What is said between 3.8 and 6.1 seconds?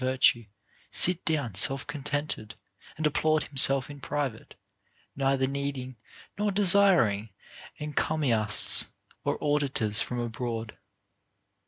in private, neither needing